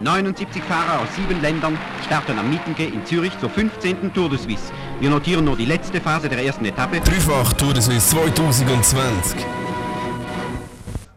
[0.00, 4.12] 79 Fahrer aus sieben Ländern starten am Mittenge in Zürich zur 15.
[4.12, 4.72] Tour de Suisse.
[5.00, 7.00] Wir notieren nur die letzte Phase der ersten Etappe.
[7.00, 9.63] Dreifach Tour de Suisse 2020.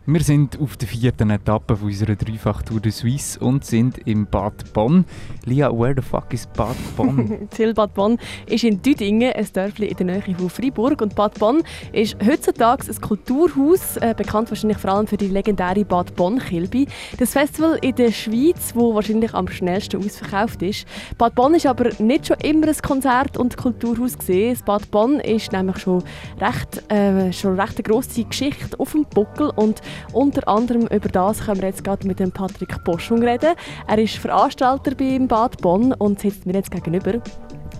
[0.09, 5.03] Wir sind auf der vierten Etappe unserer Dreifach-Tour de Suisse und sind im Bad Bonn.
[5.44, 7.49] Lia, where the fuck is Bad Bonn?
[7.51, 11.01] Ziel Bad Bonn ist in Düdingen, ein Dörfli in der Nähe von Freiburg.
[11.01, 11.62] Und Bad Bonn
[11.92, 16.88] ist heutzutage ein Kulturhaus, äh, bekannt wahrscheinlich vor allem für die legendäre Bad Bonn-Kilby.
[17.17, 20.88] Das Festival in der Schweiz, wo wahrscheinlich am schnellsten ausverkauft ist.
[21.17, 24.53] Bad Bonn ist aber nicht schon immer ein Konzert- und Kulturhaus gesehen.
[24.53, 26.02] Das Bad Bonn ist nämlich schon
[26.39, 29.81] recht, äh, schon recht eine grosse Geschichte auf dem Buckel und
[30.13, 33.53] unter anderem über das können wir jetzt gerade mit dem Patrick Boschung reden.
[33.88, 37.21] Er ist Veranstalter beim Bad Bonn und sitzt mir jetzt gegenüber.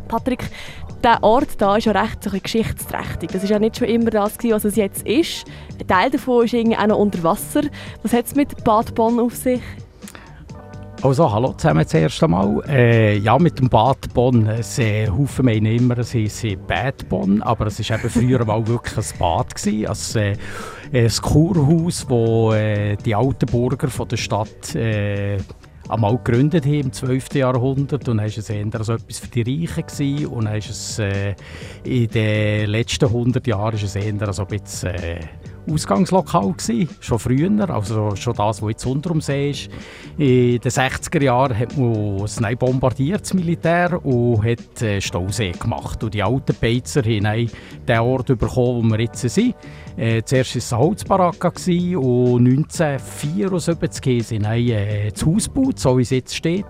[0.08, 0.50] Patrick,
[1.04, 3.32] der Ort da ist ja recht so geschichtsträchtig.
[3.32, 5.46] Das ist ja nicht schon immer das, was es jetzt ist.
[5.80, 7.62] Ein Teil davon ist irgendwie auch noch unter Wasser.
[8.04, 9.62] Was hat es mit Bad Bonn auf sich?
[11.04, 12.64] Also, hallo zusammen zuerst einmal.
[12.68, 14.48] Äh, ja, mit dem Bad Bonn.
[14.48, 18.66] Es äh, Haufen meinen immer, es ist Bad Bonn, aber es war eben früher mal
[18.68, 19.54] wirklich ein Bad.
[19.54, 19.88] Gewesen.
[19.88, 20.36] Also, äh,
[20.92, 25.38] ein Kurhaus, wo äh, die alten Bürger von der Stadt äh,
[25.88, 27.36] einmal gegründet haben im 12.
[27.36, 30.26] Jahrhundert und dann war es eher so etwas für die Reichen gewesen.
[30.28, 31.36] und dann ist es äh,
[31.84, 35.20] in den letzten 100 Jahren ist es eher so ein bisschen äh,
[35.70, 39.70] Ausgangslokal gewesen, schon früher, also schon das, was jetzt unter dem See ist.
[40.18, 46.04] In den 60er Jahren hat man es bombardiert, das Militär, und hat äh, Stausee gemacht.
[46.04, 47.50] Und die alten Beizer haben
[47.88, 49.56] den Ort bekommen, wo wir jetzt sind.
[49.98, 51.48] Äh, zuerst war es eine Holzbaracke
[51.98, 56.66] und 1974 sind sie äh, das Haus gebaut, so wie es jetzt steht.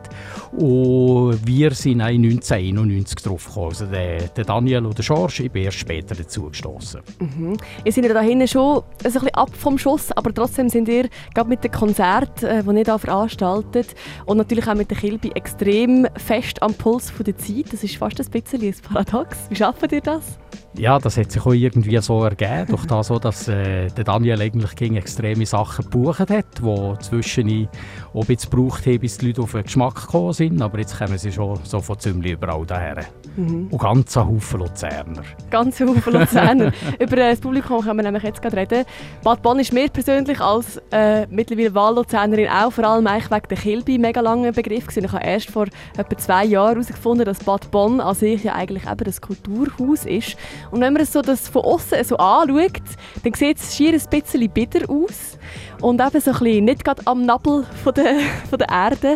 [0.53, 3.67] Und wir sind 1991 drauf gekommen.
[3.67, 7.01] Also der, der Daniel und der George, ich bin erst später dazu gestoßen.
[7.19, 7.57] Mhm.
[7.83, 11.09] Ihr seid ja da hinten schon ein bisschen ab vom Schuss, aber trotzdem sind ihr
[11.33, 15.31] gerade mit den Konzerten, äh, die ihr hier veranstaltet und natürlich auch mit der Kilby
[15.35, 17.71] extrem fest am Puls von der Zeit.
[17.71, 19.37] Das ist fast ein bisschen ein Paradox.
[19.49, 20.39] Wie schafft ihr das?
[20.77, 24.75] Ja, das hat sich auch irgendwie so ergeben, durch das, dass äh, der Daniel eigentlich
[24.75, 27.67] gegen extreme Sachen gebucht hat, die zwischen ein
[28.13, 30.61] bisschen gebraucht haben, bis die Leute auf den Geschmack gekommen sind.
[30.61, 33.05] Aber jetzt kommen sie schon so von ziemlich überall daher.
[33.37, 33.67] Mhm.
[33.71, 35.23] Und ganz ein Haufen Luzerner.
[35.49, 36.71] Ganz ein Haufen Luzerner.
[36.99, 38.76] Über äh, das Publikum können wir nämlich jetzt gerade reden.
[39.23, 43.57] Bad Bonn ist mir persönlich als äh, mittlerweile Wahlluzernerin auch vor allem eigentlich wegen der
[43.57, 45.05] Kilby mega lange Begriff gewesen.
[45.05, 45.65] Ich habe erst vor
[45.97, 50.37] etwa zwei Jahren herausgefunden, dass Bad Bonn an sich ja eigentlich eben das Kulturhaus ist.
[50.71, 52.81] Und wenn man so das von außen so anschaut,
[53.23, 55.37] dann sieht es schier ein bisschen bitter aus
[55.81, 59.15] und eben so ein bisschen nicht gerade am Nabel von der, von der Erde.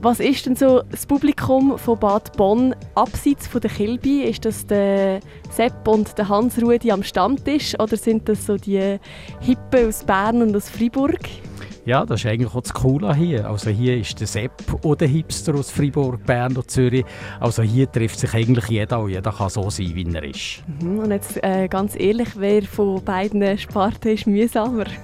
[0.00, 4.22] Was ist denn so das Publikum von Bad Bonn abseits von der Kilby?
[4.22, 5.18] Ist das der
[5.50, 8.98] Sepp und der Hans-Rudi am Stammtisch oder sind das so die
[9.40, 11.18] Hippen aus Bern und aus Freiburg?
[11.88, 13.48] Ja, das ist eigentlich auch das Coole hier.
[13.48, 17.02] Also hier ist der Sepp oder der Hipster aus Freiburg, Bern oder Zürich.
[17.40, 20.62] Also hier trifft sich eigentlich jeder und jeder kann so sein, wie er ist.
[20.82, 24.84] Mhm, und jetzt äh, ganz ehrlich, wer von beiden Sparten ist mühsamer?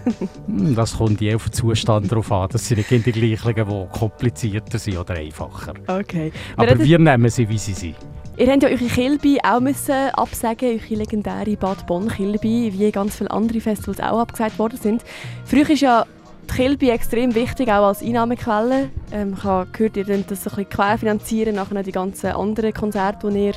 [0.47, 2.51] Hm, das kommt je auf den Zustand darauf an.
[2.53, 5.73] Das sind nicht die gleichen, die komplizierter sind oder einfacher.
[5.87, 6.33] Okay.
[6.55, 7.97] Aber wir, nehmen sie, wie sie sind.
[8.37, 13.17] Ihr habt ja eure Kilby auch müssen absagen, eure legendäre Bad Bonn Kilby, wie ganz
[13.17, 15.03] viele andere Festivals auch abgesagt worden sind.
[15.47, 16.05] Früher ist ja
[16.55, 18.89] Kilby extrem wichtig, auch als Einnahmequelle.
[19.11, 19.43] Ähm, ich
[19.73, 23.55] gehört, ihr könnt das so ein bisschen querfinanzieren, nachher die ganzen anderen Konzerte, die ihr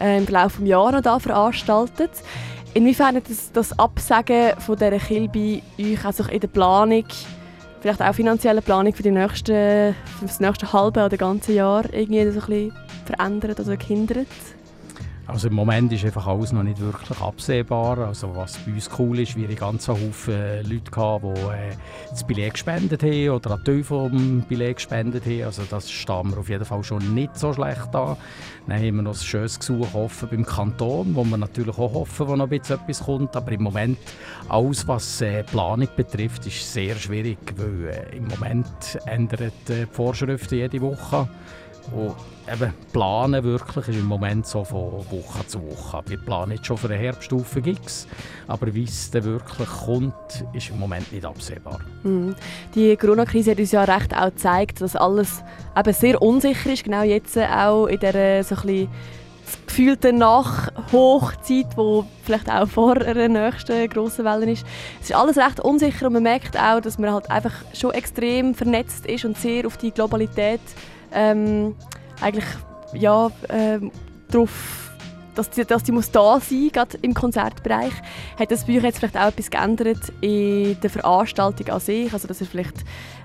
[0.00, 2.10] äh, im Laufe des Jahres da veranstaltet.
[2.74, 7.04] Inwiefern hat das, das Absagen von dieser Kilby euch also in der Planung,
[7.80, 12.30] vielleicht auch finanzielle Planung für, die nächsten, für das nächste halbe oder ganze Jahr irgendwie
[12.32, 12.72] so ein bisschen
[13.06, 14.26] verändert oder gehindert?
[15.28, 17.98] Also im Moment ist einfach alles noch nicht wirklich absehbar.
[17.98, 21.76] Also was bei uns cool ist, wir hatten ganz Haufen äh, Leute, gehabt, die äh,
[22.10, 25.42] das Billett gespendet haben oder an Teil vom Billett gespendet haben.
[25.42, 28.16] Also das stehen wir auf jeden Fall schon nicht so schlecht an.
[28.68, 32.28] Dann haben wir noch ein schönes Gesuch offen beim Kanton, wo wir natürlich auch hoffen,
[32.28, 33.34] wo noch ein bisschen etwas kommt.
[33.34, 33.98] Aber im Moment,
[34.48, 40.54] alles was äh, Planung betrifft, ist sehr schwierig, weil äh, im Moment ändern die Vorschriften
[40.54, 41.28] jede Woche.
[41.92, 42.14] Und
[42.52, 46.02] eben planen wirklich ist im Moment so von Woche zu Woche.
[46.06, 48.06] Wir planen jetzt schon für eine Herbststufe Gigs,
[48.46, 51.80] aber wie es dann wirklich kommt, ist im Moment nicht absehbar.
[52.02, 52.34] Mhm.
[52.74, 55.42] Die Corona-Krise hat uns ja recht auch gezeigt, dass alles
[55.76, 58.88] eben sehr unsicher ist, genau jetzt auch in dieser so ein
[59.66, 64.66] gefühlte Nachhochzeit, wo vielleicht auch vor einer nächsten grossen Welle ist.
[65.00, 68.54] Es ist alles recht unsicher und man merkt auch, dass man halt einfach schon extrem
[68.54, 70.60] vernetzt ist und sehr auf die Globalität
[71.12, 71.74] ähm,
[72.20, 72.46] eigentlich
[72.94, 73.90] ja, ähm,
[74.30, 74.86] darauf
[75.36, 77.92] dass die, dass die muss da sein gerade im Konzertbereich.
[78.38, 82.12] Hat das bei euch jetzt vielleicht auch etwas geändert in der Veranstaltung an sich?
[82.12, 82.78] Also dass ihr vielleicht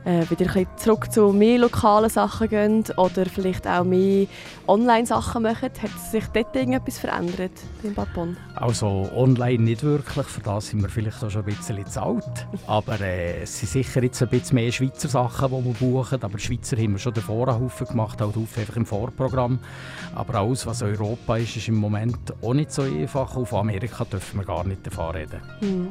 [0.05, 4.27] äh, wieder ein bisschen zurück zu mehr lokalen Sachen gehen oder vielleicht auch mehr
[4.67, 5.69] Online-Sachen machen.
[5.81, 7.51] Hat sich dort irgendetwas verändert
[7.83, 8.37] beim Bad Bonn?
[8.55, 12.47] Also online nicht wirklich, für das sind wir vielleicht auch schon ein bisschen zu alt.
[12.67, 16.23] Aber äh, es sind sicher jetzt ein bisschen mehr Schweizer Sachen, die wir buchen.
[16.23, 19.59] Aber Schweizer haben wir schon davor einen Haufen gemacht, halt Haufen einfach im Vorprogramm.
[20.15, 23.35] Aber alles, was Europa ist, ist im Moment auch nicht so einfach.
[23.35, 25.41] Auf Amerika dürfen wir gar nicht davon reden.
[25.59, 25.89] Hm.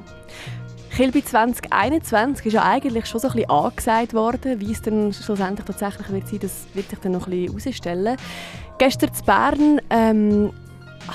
[0.96, 4.60] Kilby 2021 ist ja eigentlich schon so ein bisschen angesagt worden.
[4.60, 8.16] Wie es dann schlussendlich tatsächlich wird sein, das wird sich dann noch ein bisschen herausstellen.
[8.78, 10.52] Gestern in Bern ähm,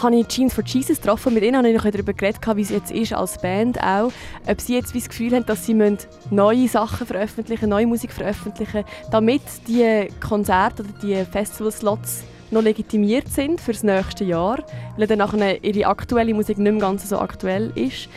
[0.01, 1.33] habe ich Jeans for Jesus getroffen.
[1.33, 4.12] Mit ihnen habe ich noch darüber geredet, wie es jetzt ist als Band auch.
[4.48, 5.98] Ob sie jetzt das Gefühl haben, dass sie
[6.30, 13.60] neue Sachen veröffentlichen neue Musik veröffentlichen damit die Konzerte oder die Festival-Slots noch legitimiert sind
[13.60, 14.63] für das nächste Jahr,
[14.98, 18.07] weil dann nachher ihre aktuelle Musik nicht mehr ganz so aktuell ist.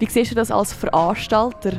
[0.00, 1.78] Wie siehst du das als Veranstalter?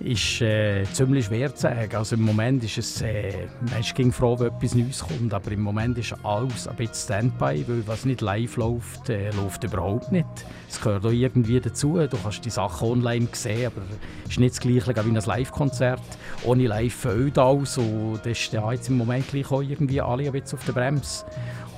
[0.00, 1.96] ist äh, ziemlich schwer zu sagen.
[1.96, 5.62] Also im Moment ist es, äh, Mensch ging froh, wenn etwas Neues kommt, aber im
[5.62, 10.26] Moment ist alles ein bisschen Standby, weil was nicht live läuft, äh, läuft überhaupt nicht.
[10.68, 11.98] Es gehört auch irgendwie dazu.
[12.08, 13.82] Du kannst die Sachen online sehen, aber
[14.24, 16.02] es ist nicht das Gleiche wie ein Live-Konzert.
[16.44, 20.26] Ohne live fällt alles und das ist ja jetzt im Moment gleich auch irgendwie alle
[20.26, 21.24] ein bisschen auf der Bremse.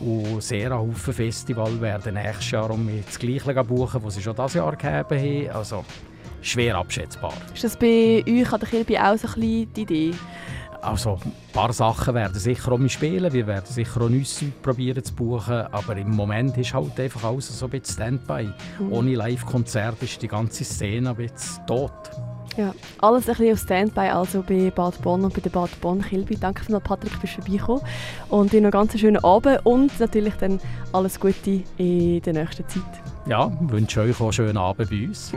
[0.00, 4.54] Und sehr viele Festivals werden nächstes Jahr um das Gleiche buchen, was sie schon dieses
[4.54, 5.56] Jahr gegeben haben.
[5.56, 5.84] Also,
[6.42, 7.32] schwer abschätzbar.
[7.54, 10.14] Ist das bei euch an der Kirche auch so ein bisschen die Idee?
[10.80, 15.12] Also ein paar Sachen werden sicher auch spielen, wir werden sicher auch Zeug probieren zu
[15.12, 18.52] buchen, aber im Moment ist halt einfach alles so ein bisschen Standby.
[18.78, 18.92] Mhm.
[18.92, 21.92] Ohne Live-Konzert ist die ganze Szene ein bisschen tot.
[22.58, 26.02] Ja, alles ein bisschen auf Standby, also bei Bad Bonn und bei der Bad Bonn
[26.02, 26.36] Kilby.
[26.36, 27.82] Danke vielmals, Patrick, bist du vorbeigekommen.
[28.30, 30.58] Und dir noch einen ganz schönen Abend und natürlich dann
[30.92, 32.82] alles Gute in der nächsten Zeit.
[33.26, 35.30] Ja, wünsche euch auch einen schönen Abend bei uns.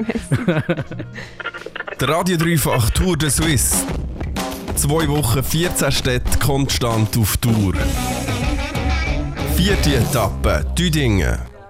[2.00, 3.86] der Radio Dreifach Tour de Suisse.
[4.74, 7.76] Zwei Wochen, 14 Städte konstant auf Tour.
[9.56, 11.51] Vierte Etappe, Düdingen.